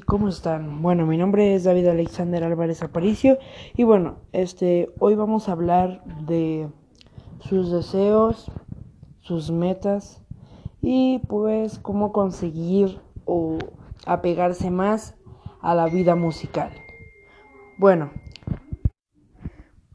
¿cómo 0.00 0.28
están? 0.28 0.82
Bueno, 0.82 1.06
mi 1.06 1.16
nombre 1.16 1.54
es 1.54 1.64
David 1.64 1.88
Alexander 1.88 2.42
Álvarez 2.44 2.82
Aparicio 2.82 3.38
y 3.76 3.84
bueno, 3.84 4.16
este 4.32 4.90
hoy 4.98 5.14
vamos 5.14 5.48
a 5.48 5.52
hablar 5.52 6.02
de 6.26 6.68
sus 7.40 7.70
deseos, 7.70 8.50
sus 9.20 9.50
metas 9.50 10.22
y 10.80 11.20
pues 11.28 11.78
cómo 11.78 12.12
conseguir 12.12 13.00
o 13.24 13.58
apegarse 14.06 14.70
más 14.70 15.14
a 15.60 15.74
la 15.74 15.86
vida 15.86 16.14
musical. 16.14 16.70
Bueno, 17.78 18.10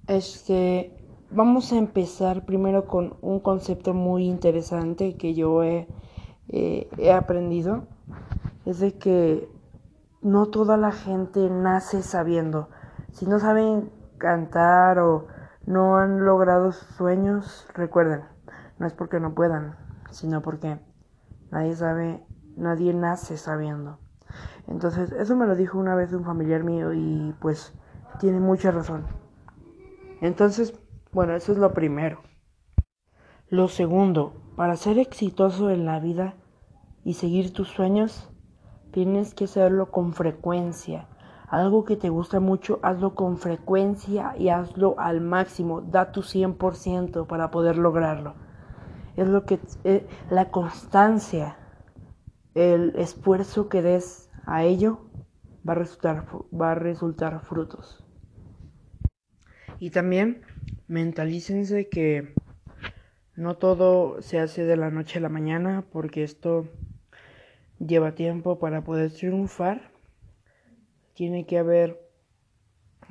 este 0.08 0.94
vamos 1.32 1.74
a 1.74 1.78
empezar 1.78 2.46
primero 2.46 2.86
con 2.86 3.18
un 3.22 3.40
concepto 3.40 3.94
muy 3.94 4.26
interesante 4.26 5.16
que 5.16 5.34
yo 5.34 5.64
he, 5.64 5.88
eh, 6.48 6.88
he 6.98 7.12
aprendido 7.12 7.88
es 8.66 8.80
de 8.80 8.94
que 8.94 9.48
no 10.22 10.48
toda 10.48 10.78
la 10.78 10.92
gente 10.92 11.50
nace 11.50 12.02
sabiendo. 12.02 12.70
Si 13.12 13.26
no 13.26 13.40
saben 13.40 13.92
cantar 14.18 15.00
o 15.00 15.28
no 15.66 15.98
han 15.98 16.26
logrado 16.26 16.72
sus 16.72 16.88
sueños, 16.96 17.68
recuerden, 17.74 18.24
no 18.78 18.88
es 18.88 18.94
porque 18.94 19.20
no 19.20 19.34
puedan, 19.34 19.76
sino 20.12 20.42
porque 20.42 20.80
nadie 21.52 21.76
sabe, 21.76 22.26
nadie 22.56 22.94
nace 22.94 23.38
sabiendo. 23.38 24.00
Entonces, 24.68 25.12
eso 25.14 25.36
me 25.36 25.48
lo 25.48 25.56
dijo 25.56 25.80
una 25.80 25.96
vez 25.96 26.14
un 26.14 26.24
familiar 26.24 26.64
mío 26.64 26.94
y 26.94 27.34
pues 27.40 27.74
tiene 28.20 28.40
mucha 28.40 28.72
razón. 28.72 29.06
Entonces, 30.22 30.80
bueno, 31.12 31.36
eso 31.36 31.52
es 31.52 31.58
lo 31.58 31.74
primero. 31.74 32.22
Lo 33.50 33.68
segundo, 33.68 34.34
para 34.56 34.76
ser 34.76 35.00
exitoso 35.00 35.72
en 35.72 35.86
la 35.86 36.00
vida 36.00 36.36
y 37.04 37.14
seguir 37.14 37.52
tus 37.54 37.70
sueños, 37.70 38.30
Tienes 38.92 39.34
que 39.34 39.46
hacerlo 39.46 39.92
con 39.92 40.14
frecuencia. 40.14 41.08
Algo 41.48 41.84
que 41.84 41.96
te 41.96 42.10
gusta 42.10 42.40
mucho, 42.40 42.80
hazlo 42.84 43.16
con 43.16 43.38
frecuencia 43.38 44.36
y 44.38 44.50
hazlo 44.50 44.96
al 45.00 45.22
máximo. 45.22 45.82
Da 45.82 46.12
tu 46.12 46.22
100% 46.22 47.28
para 47.28 47.52
poder 47.52 47.78
lograrlo. 47.78 48.36
Es 49.16 49.28
lo 49.28 49.46
que 49.46 49.60
eh, 49.84 50.08
la 50.30 50.52
constancia, 50.52 51.58
el 52.54 52.94
esfuerzo 52.96 53.68
que 53.68 53.82
des 53.82 54.30
a 54.46 54.64
ello 54.64 55.10
va 55.68 55.74
a 55.74 55.76
resultar 55.76 56.26
va 56.54 56.72
a 56.72 56.76
resultar 56.76 57.40
frutos. 57.42 58.06
Y 59.80 59.92
también 59.92 60.42
mentalícense 60.88 61.90
que 61.90 62.34
no 63.36 63.58
todo 63.58 64.22
se 64.22 64.40
hace 64.40 64.66
de 64.66 64.76
la 64.76 64.92
noche 64.92 65.20
a 65.20 65.22
la 65.22 65.30
mañana, 65.30 65.86
porque 65.92 66.24
esto 66.24 66.68
lleva 67.80 68.16
tiempo 68.16 68.60
para 68.60 68.84
poder 68.84 69.12
triunfar. 69.12 69.92
Tiene 71.14 71.46
que 71.46 71.58
haber 71.58 72.00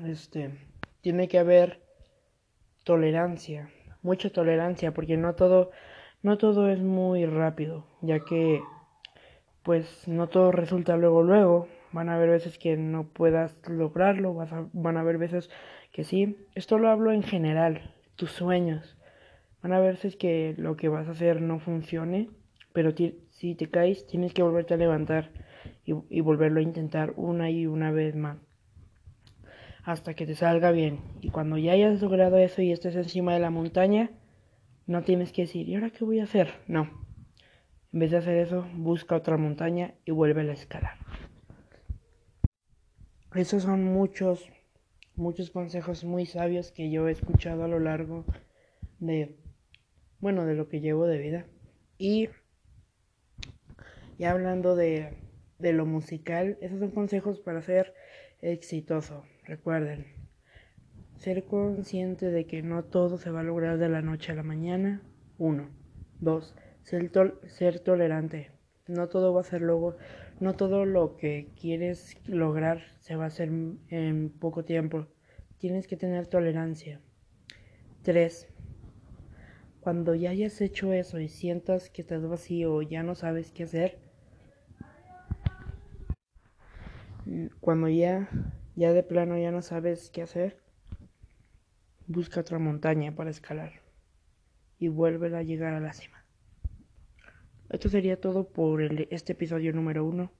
este 0.04 0.54
tiene 1.00 1.28
que 1.28 1.38
haber 1.38 1.80
tolerancia, 2.84 3.70
mucha 4.02 4.30
tolerancia, 4.30 4.92
porque 4.92 5.16
no 5.16 5.34
todo 5.34 5.70
no 6.22 6.38
todo 6.38 6.68
es 6.68 6.80
muy 6.80 7.26
rápido, 7.26 7.86
ya 8.00 8.20
que 8.20 8.60
pues 9.62 10.08
no 10.08 10.28
todo 10.28 10.52
resulta 10.52 10.96
luego 10.96 11.22
luego, 11.22 11.68
van 11.92 12.08
a 12.08 12.14
haber 12.14 12.30
veces 12.30 12.58
que 12.58 12.76
no 12.76 13.08
puedas 13.08 13.56
lograrlo, 13.68 14.34
van 14.72 14.96
a 14.96 15.00
haber 15.00 15.18
veces 15.18 15.50
que 15.92 16.04
sí. 16.04 16.36
Esto 16.54 16.78
lo 16.78 16.88
hablo 16.88 17.12
en 17.12 17.22
general, 17.22 17.94
tus 18.16 18.32
sueños. 18.32 18.96
Van 19.62 19.72
a 19.72 19.76
haber 19.76 19.94
veces 19.94 20.16
que 20.16 20.54
lo 20.56 20.76
que 20.76 20.88
vas 20.88 21.08
a 21.08 21.12
hacer 21.12 21.40
no 21.40 21.58
funcione, 21.58 22.30
pero 22.78 22.94
si 23.30 23.56
te 23.56 23.68
caes, 23.68 24.06
tienes 24.06 24.32
que 24.32 24.44
volverte 24.44 24.74
a 24.74 24.76
levantar 24.76 25.32
y, 25.84 26.20
volverlo 26.20 26.60
a 26.60 26.62
intentar 26.62 27.12
una 27.16 27.50
y 27.50 27.66
una 27.66 27.90
vez 27.90 28.14
más. 28.14 28.38
Hasta 29.82 30.14
que 30.14 30.26
te 30.26 30.36
salga 30.36 30.70
bien. 30.70 31.00
Y 31.20 31.30
cuando 31.30 31.58
ya 31.58 31.72
hayas 31.72 32.00
logrado 32.00 32.38
eso 32.38 32.62
y 32.62 32.70
estés 32.70 32.94
encima 32.94 33.34
de 33.34 33.40
la 33.40 33.50
montaña, 33.50 34.12
no 34.86 35.02
tienes 35.02 35.32
que 35.32 35.42
decir, 35.42 35.68
¿y 35.68 35.74
ahora 35.74 35.90
qué 35.90 36.04
voy 36.04 36.20
a 36.20 36.22
hacer? 36.22 36.54
No. 36.68 36.88
En 37.92 37.98
vez 37.98 38.12
de 38.12 38.18
hacer 38.18 38.36
eso, 38.36 38.64
busca 38.76 39.16
otra 39.16 39.36
montaña 39.36 39.94
y 40.04 40.12
vuelve 40.12 40.48
a 40.48 40.52
escalar. 40.52 40.98
Esos 43.34 43.64
son 43.64 43.82
muchos, 43.82 44.48
muchos 45.16 45.50
consejos 45.50 46.04
muy 46.04 46.26
sabios 46.26 46.70
que 46.70 46.92
yo 46.92 47.08
he 47.08 47.10
escuchado 47.10 47.64
a 47.64 47.68
lo 47.68 47.80
largo 47.80 48.24
de, 49.00 49.36
bueno, 50.20 50.46
de 50.46 50.54
lo 50.54 50.68
que 50.68 50.80
llevo 50.80 51.08
de 51.08 51.18
vida. 51.18 51.46
Y 51.98 52.28
y 54.18 54.24
hablando 54.24 54.76
de, 54.76 55.14
de 55.58 55.72
lo 55.72 55.86
musical, 55.86 56.58
esos 56.60 56.80
son 56.80 56.90
consejos 56.90 57.40
para 57.40 57.62
ser 57.62 57.94
exitoso. 58.42 59.24
Recuerden, 59.44 60.06
ser 61.16 61.44
consciente 61.44 62.26
de 62.26 62.46
que 62.46 62.62
no 62.62 62.84
todo 62.84 63.16
se 63.18 63.30
va 63.30 63.40
a 63.40 63.44
lograr 63.44 63.78
de 63.78 63.88
la 63.88 64.02
noche 64.02 64.32
a 64.32 64.34
la 64.34 64.42
mañana. 64.42 65.02
Uno. 65.38 65.70
Dos. 66.20 66.54
Ser, 66.82 67.10
ser 67.46 67.80
tolerante. 67.80 68.50
No 68.86 69.08
todo 69.08 69.34
va 69.34 69.42
a 69.42 69.44
ser 69.44 69.60
luego, 69.60 69.96
no 70.40 70.54
todo 70.54 70.86
lo 70.86 71.16
que 71.16 71.48
quieres 71.60 72.16
lograr 72.26 72.80
se 73.00 73.16
va 73.16 73.24
a 73.24 73.28
hacer 73.28 73.50
en 73.90 74.30
poco 74.30 74.64
tiempo. 74.64 75.06
Tienes 75.58 75.86
que 75.86 75.96
tener 75.96 76.26
tolerancia. 76.26 77.00
Tres. 78.02 78.48
Cuando 79.80 80.14
ya 80.14 80.30
hayas 80.30 80.60
hecho 80.60 80.92
eso 80.92 81.20
y 81.20 81.28
sientas 81.28 81.90
que 81.90 82.02
estás 82.02 82.26
vacío 82.26 82.74
o 82.74 82.82
ya 82.82 83.02
no 83.02 83.14
sabes 83.14 83.52
qué 83.52 83.64
hacer, 83.64 83.98
Cuando 87.60 87.88
ya, 87.88 88.28
ya 88.74 88.92
de 88.92 89.02
plano 89.02 89.36
ya 89.38 89.50
no 89.50 89.62
sabes 89.62 90.10
qué 90.10 90.22
hacer, 90.22 90.62
busca 92.06 92.40
otra 92.40 92.58
montaña 92.58 93.14
para 93.14 93.30
escalar 93.30 93.82
y 94.78 94.88
vuelve 94.88 95.36
a 95.36 95.42
llegar 95.42 95.74
a 95.74 95.80
la 95.80 95.92
cima. 95.92 96.24
Esto 97.70 97.90
sería 97.90 98.18
todo 98.18 98.48
por 98.48 98.82
este 99.10 99.32
episodio 99.32 99.74
número 99.74 100.04
uno. 100.04 100.32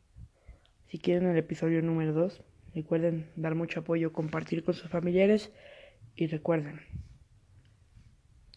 Si 0.86 0.98
quieren 0.98 1.28
el 1.28 1.36
episodio 1.36 1.82
número 1.82 2.14
dos, 2.14 2.42
recuerden 2.74 3.30
dar 3.36 3.54
mucho 3.54 3.80
apoyo, 3.80 4.12
compartir 4.12 4.64
con 4.64 4.72
sus 4.72 4.90
familiares 4.90 5.52
y 6.16 6.26
recuerden, 6.26 6.80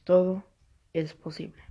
todo 0.06 0.46
es 0.94 1.14
posible. 1.14 1.71